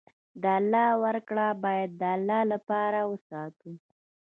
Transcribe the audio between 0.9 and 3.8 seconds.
ورکړه باید د الله لپاره وساتو.